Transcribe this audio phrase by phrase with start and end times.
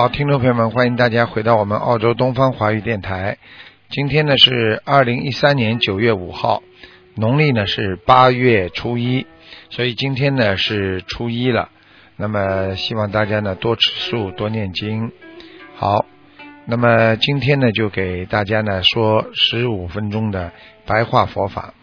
[0.00, 3.36] 好，听众朋友们，欢迎大家回到我们澳洲东方华语电台。
[3.90, 6.62] 今天呢是二零一三年九月五号，
[7.16, 9.26] 农历呢是八月初一，
[9.70, 11.70] 所以今天呢是初一了。
[12.14, 15.10] 那么希望大家呢多吃素，多念经。
[15.74, 16.06] 好，
[16.64, 20.52] 那么今天呢就给大家呢说十五分钟的
[20.86, 21.74] 白话佛法。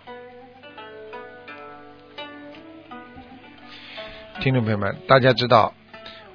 [4.40, 5.74] 听众朋友们，大家知道，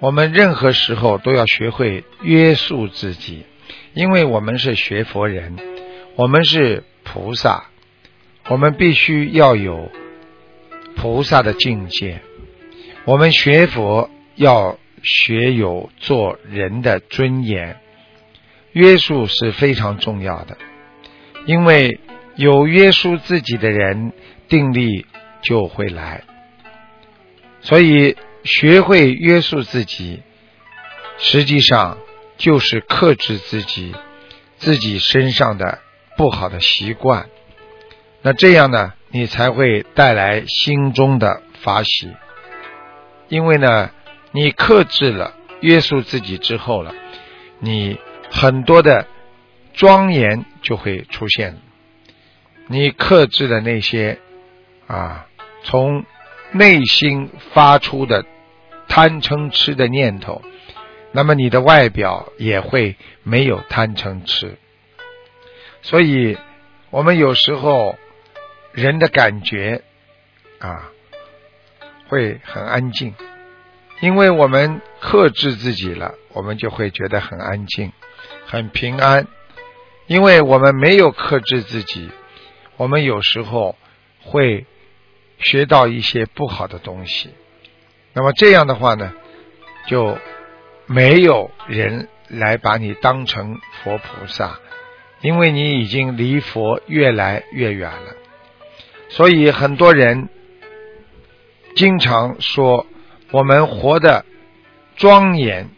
[0.01, 3.45] 我们任何时候都要学会约束自己，
[3.93, 5.57] 因为我们是学佛人，
[6.17, 7.67] 我们是菩萨，
[8.49, 9.91] 我们必须要有
[10.97, 12.23] 菩萨的境界。
[13.05, 17.79] 我们学佛要学有做人的尊严，
[18.73, 20.57] 约束是非常重要的，
[21.45, 22.01] 因为
[22.37, 24.13] 有约束自己的人，
[24.49, 25.05] 定力
[25.43, 26.23] 就会来。
[27.61, 30.23] 所以，学会约束自己，
[31.19, 31.99] 实际上
[32.37, 33.95] 就是克制自己
[34.57, 35.81] 自己身上的
[36.17, 37.29] 不好的习惯。
[38.23, 42.11] 那这样呢，你才会带来心中的法喜。
[43.29, 43.91] 因为呢，
[44.33, 46.95] 你克制了、约束自己之后了，
[47.59, 47.99] 你
[48.31, 49.07] 很多的
[49.73, 51.59] 庄严就会出现。
[52.67, 54.19] 你克制的那些
[54.87, 55.27] 啊，
[55.65, 56.05] 从
[56.53, 58.25] 内心发出的
[58.89, 60.43] 贪嗔痴的念头，
[61.13, 64.57] 那么你的外表也会没有贪嗔痴。
[65.83, 66.37] 所以，
[66.91, 67.97] 我们有时候
[68.73, 69.83] 人的感觉
[70.59, 70.91] 啊，
[72.09, 73.15] 会很安静，
[74.01, 77.93] 因为我们克制自己了，我们就会觉得很安静、
[78.47, 79.29] 很平安。
[80.09, 82.11] 因为我们没有克制自己，
[82.77, 83.77] 我们有时候
[84.25, 84.67] 会。
[85.41, 87.31] 学到一些不好的东西，
[88.13, 89.13] 那么这样的话呢，
[89.87, 90.19] 就
[90.87, 94.61] 没有人来把你当成佛菩萨，
[95.23, 98.15] 因为你已经离佛越来越远了。
[99.09, 100.29] 所以很多人
[101.75, 102.87] 经常说，
[103.31, 104.25] 我们活得
[104.97, 105.69] 庄严，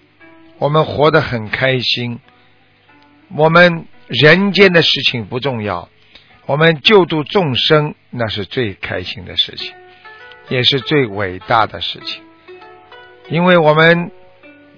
[0.59, 2.19] 我们活得很开心，
[3.34, 5.89] 我们人间的事情不重要。
[6.47, 9.73] 我们救度众生，那是最开心的事情，
[10.49, 12.23] 也是最伟大的事情。
[13.29, 14.11] 因为我们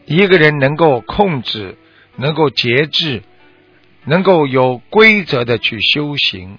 [0.04, 1.76] 一个人能够控制，
[2.16, 3.22] 能够节制，
[4.04, 6.58] 能够有规则的去修行，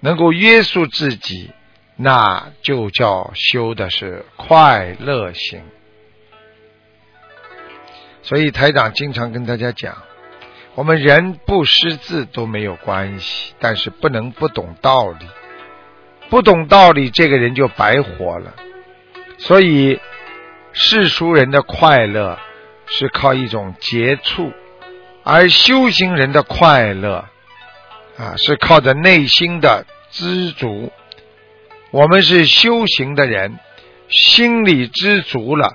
[0.00, 1.50] 能够约束自己，
[1.96, 5.62] 那就叫修的是快乐行。
[8.22, 10.05] 所以台长经常跟大家讲。
[10.76, 15.26] 我们人不识字都没有关系，但是不能不懂道理。
[16.28, 18.54] 不懂道理，这个人就白活了。
[19.38, 19.98] 所以
[20.72, 22.38] 世俗人的快乐
[22.84, 24.52] 是靠一种接触，
[25.24, 27.24] 而修行人的快乐
[28.18, 30.92] 啊是靠着内心的知足。
[31.90, 33.58] 我们是修行的人，
[34.08, 35.72] 心里知足了，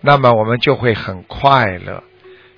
[0.00, 2.02] 那么我们就会很快乐。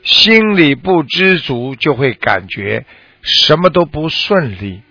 [0.03, 2.85] 心里不知足，就会感觉
[3.23, 4.83] 什么都不顺利，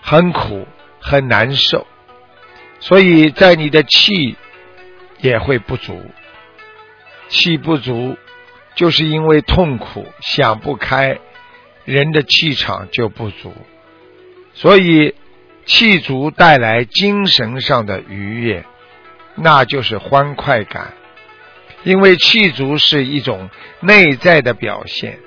[0.00, 0.66] 很苦，
[1.00, 1.86] 很难受。
[2.80, 4.36] 所以在你的气
[5.20, 6.00] 也会不足，
[7.28, 8.16] 气不足，
[8.74, 11.18] 就是因为痛苦，想不开，
[11.84, 13.52] 人的气场就不足。
[14.54, 15.14] 所以
[15.66, 18.64] 气足带来精神上的愉悦，
[19.34, 20.94] 那就是欢快感。
[21.86, 23.48] 因为气足是一种
[23.78, 25.20] 内在的表现，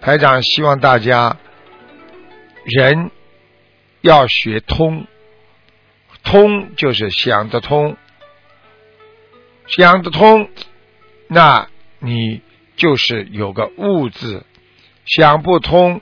[0.00, 1.36] 台长希望大家
[2.64, 3.10] 人
[4.00, 5.06] 要学通，
[6.24, 7.98] 通就是想得通，
[9.66, 10.48] 想得通，
[11.28, 11.68] 那
[11.98, 12.40] 你
[12.74, 14.46] 就是有个悟字；
[15.04, 16.00] 想不通，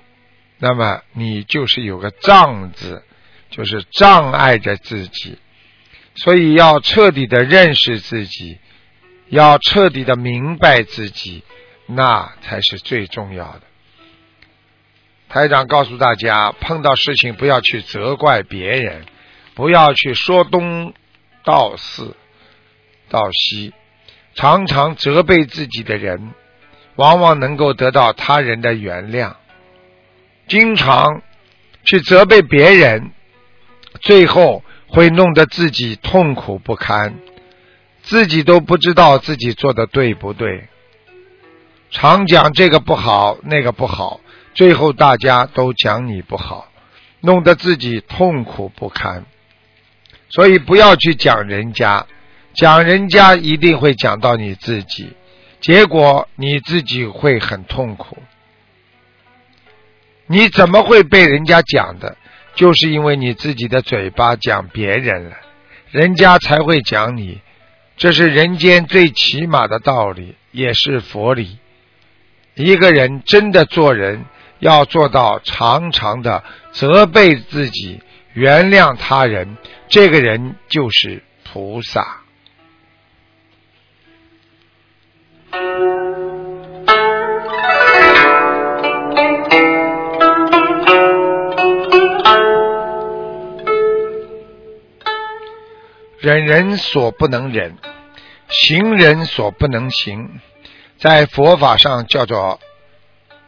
[0.59, 3.03] 那么你就是有个障字，
[3.51, 5.37] 就是障碍着自己。
[6.15, 8.61] 所以要彻底的认识自己。
[9.31, 11.43] 要彻底的明白自己，
[11.87, 13.63] 那才是最重要的。
[15.29, 19.05] 台长告诉大家，碰到事情不要去责怪别人，
[19.55, 20.95] 不要去说东
[21.45, 22.15] 道西，
[23.11, 23.75] 到西，
[24.35, 26.33] 常常责备自己的人，
[26.97, 29.35] 往往能够得到他人的原谅。
[30.47, 31.23] 经常
[31.85, 33.13] 去责备别人，
[34.01, 37.17] 最后会弄得自己痛苦不堪，
[38.09, 40.67] 自己都不知道自己做的对不对。
[41.91, 44.21] 常讲这个不好，那个不好，
[44.55, 46.73] 最后大家都讲你不好，
[47.21, 49.27] 弄得自己痛苦不堪。
[50.31, 52.07] 所以不要去讲人家，
[52.55, 55.13] 讲人家一定会讲到你自己，
[55.61, 58.17] 结果你自己会很痛苦。
[60.27, 62.17] 你怎么会被人家讲的？
[62.55, 65.37] 就是因为你自己的嘴巴讲别人了，
[65.91, 67.43] 人家才会讲你。
[67.99, 71.59] 这是人间最起码的道理，也是佛理。
[72.55, 74.25] 一个人真的做人，
[74.61, 78.01] 要做到常常的责备自己，
[78.35, 79.57] 原谅他人。
[79.89, 82.21] 这个人就是菩萨。
[96.21, 97.77] 忍人所不能忍，
[98.49, 100.41] 行人所不能行，
[100.99, 102.61] 在佛法上叫做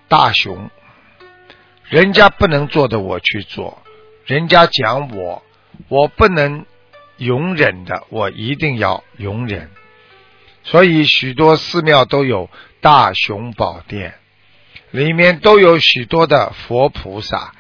[0.09, 0.71] 大雄。
[1.89, 3.79] 人家不能做的，我去做；
[4.25, 5.43] 人家讲我，
[5.89, 6.67] 我不能
[7.17, 9.71] 容忍的，我一定要容忍。
[10.63, 12.51] 所以许多寺庙都有
[12.81, 14.15] 大雄宝殿，
[14.91, 17.55] 里面都有许多的佛菩萨。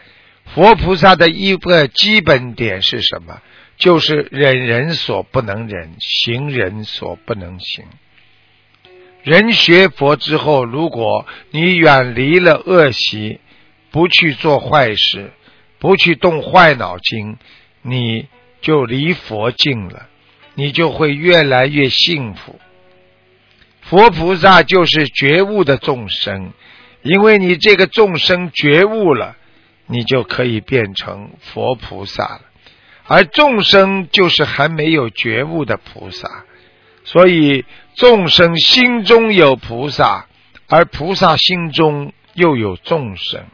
[0.54, 3.40] 佛菩萨的一个基本点是什么？
[3.80, 7.86] 就是忍人所不能忍，行人所不能行。
[9.22, 13.40] 人学佛之后，如果你远离了恶习，
[13.90, 15.32] 不去做坏事，
[15.78, 17.38] 不去动坏脑筋，
[17.80, 18.28] 你
[18.60, 20.08] 就离佛近了，
[20.54, 22.60] 你就会越来越幸福。
[23.80, 26.52] 佛菩萨就是觉悟的众生，
[27.00, 29.36] 因为你这个众生觉悟了，
[29.86, 32.42] 你就可以变成佛菩萨了。
[33.12, 36.44] 而众生就是还没有觉悟的菩萨，
[37.02, 37.64] 所以
[37.96, 40.28] 众生心中有菩萨，
[40.68, 43.44] 而菩萨心中又有众生。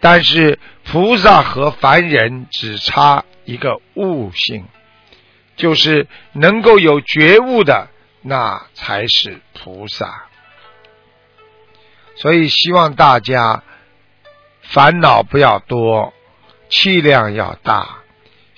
[0.00, 4.64] 但是菩萨和凡人只差一个悟性，
[5.54, 7.90] 就是能够有觉悟的，
[8.22, 10.24] 那才是菩萨。
[12.16, 13.62] 所以希望大家
[14.62, 16.12] 烦恼不要多，
[16.68, 17.99] 气量要大。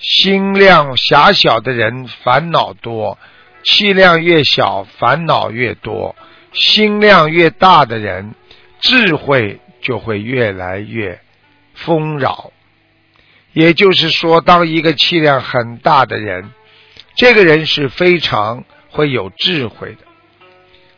[0.03, 3.17] 心量狭小的人烦恼多，
[3.63, 6.13] 气量越小烦恼越多；
[6.51, 8.35] 心量越大的人，
[8.81, 11.21] 智慧就会越来越
[11.73, 12.51] 丰饶。
[13.53, 16.51] 也就是说，当一个气量很大的人，
[17.15, 19.99] 这个人是非常会有智慧的。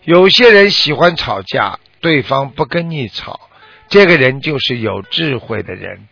[0.04, 3.52] 有些人喜欢吵架，对方不跟你吵，
[3.88, 6.08] 这个人就是有智慧的人。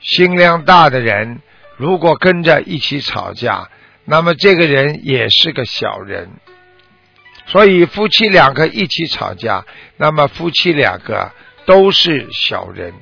[0.00, 1.40] 心量大的人。
[1.78, 3.70] 如果跟着一起吵架，
[4.04, 6.28] 那么这个人也是个小人。
[7.46, 9.64] 所以夫妻两个一起吵架，
[9.96, 11.32] 那么夫妻两个
[11.64, 12.92] 都是小人。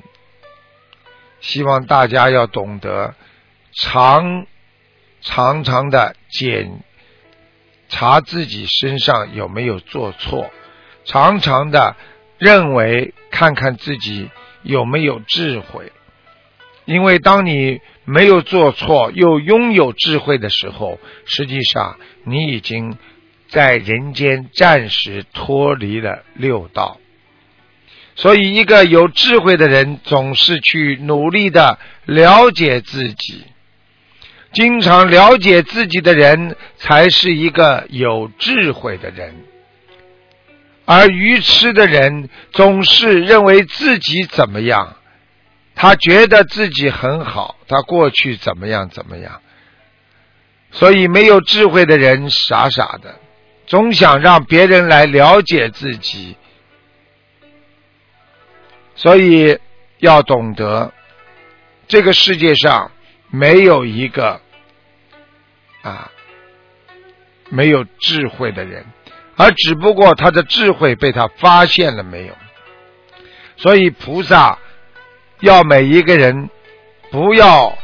[1.41, 3.13] 希望大家要懂得
[3.73, 4.45] 常
[5.21, 6.81] 常常的检
[7.89, 10.49] 查自己身上有没有做错，
[11.03, 11.95] 常常的
[12.37, 14.29] 认为看看自己
[14.61, 15.91] 有没有智慧。
[16.87, 22.97] 因为当你没有做错又拥有智慧的时候，实际上你已经
[23.49, 26.97] 在人间暂时脱离了六道。
[28.15, 33.43] 所以，一个有智慧的人总是去努力的了解自己，
[34.53, 39.35] 经常了解自己的人才是一个有智慧的人。
[40.85, 44.96] 而愚痴的人总是认为自己怎么样。
[45.79, 49.43] 他觉得自己很好，他过去怎么样怎么样，
[50.71, 53.19] 所以没有智慧的人傻傻的，
[53.67, 56.35] 总想让别人来了解自己，
[58.95, 59.59] 所以
[59.99, 60.91] 要懂得，
[61.87, 62.91] 这个世界上
[63.29, 64.41] 没有一个
[65.83, 66.11] 啊
[67.49, 68.83] 没有智慧的人，
[69.35, 72.35] 而只不过他的智慧被他发现了没有，
[73.57, 74.57] 所以菩萨。
[75.39, 76.49] 要每一个人
[77.11, 77.77] 不要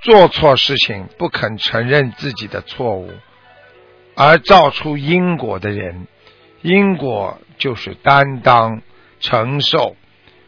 [0.00, 3.10] 做错事情，不肯承认自己的错误，
[4.14, 6.06] 而造出因果的人，
[6.62, 8.82] 因果就是担当
[9.20, 9.96] 承受。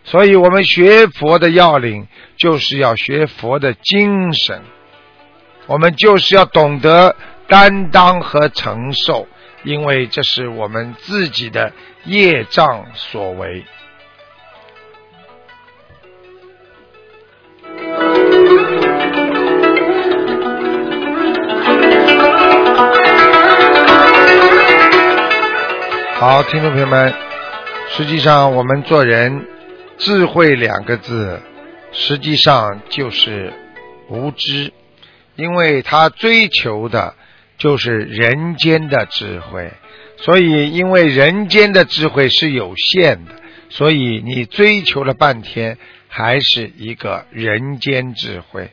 [0.02, 4.62] 所以我们学佛的要领，就是要学佛的精神。
[5.66, 7.14] 我们就是要懂得
[7.46, 9.28] 担当和承受，
[9.62, 11.72] 因为这是我们自己的
[12.04, 13.64] 业障所为。
[26.30, 27.12] 好，听众朋友们，
[27.88, 29.48] 实际上我们做人，
[29.98, 31.42] 智慧两个字，
[31.90, 33.52] 实际上就是
[34.08, 34.72] 无知，
[35.34, 37.16] 因为他追求的
[37.58, 39.72] 就是人间的智慧，
[40.18, 43.32] 所以因为人间的智慧是有限的，
[43.68, 48.70] 所以你追求了半天，还是一个人间智慧，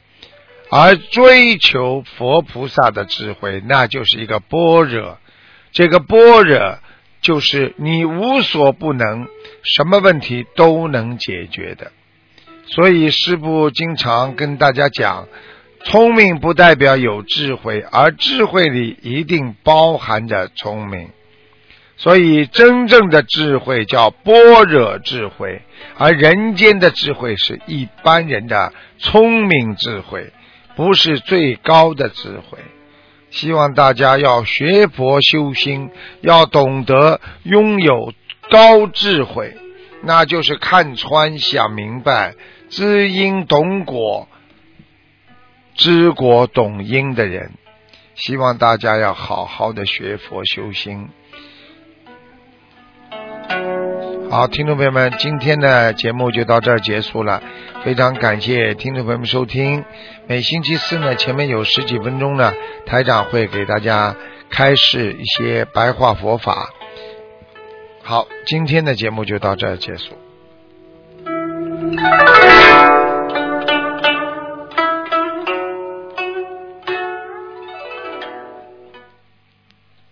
[0.70, 5.18] 而追求佛菩萨的智慧，那就是一个般若，
[5.72, 6.78] 这个般若。
[7.22, 9.28] 就是你无所不能，
[9.64, 11.92] 什么问题都能解决的。
[12.66, 15.28] 所以师父经常跟大家讲，
[15.86, 21.10] 聪明不代表有智慧，而智慧里一定包含着聪明。
[21.96, 25.64] 所以真正的智慧叫般若智慧，
[25.98, 30.32] 而人间的智慧是一般人的聪明智慧，
[30.76, 32.60] 不是最高的智慧。
[33.30, 35.92] 希望大家要学佛修心，
[36.22, 38.14] 要懂得拥有
[38.50, 39.56] 高智慧，
[40.02, 42.36] 那就是看穿、想明白、
[42.70, 44.28] 知因懂果、
[45.76, 47.52] 知果懂因的人。
[48.16, 51.10] 希望大家要好好的学佛修心。
[54.30, 57.42] 好，听众朋友们，今天的节目就到这儿结束了。
[57.86, 59.86] 非常感谢听众朋友们收听。
[60.28, 62.54] 每星期四呢，前面有十几分钟呢，
[62.86, 64.16] 台长会给大家
[64.50, 66.70] 开示一些白话佛法。
[68.04, 70.14] 好，今天的节目就到这儿结束。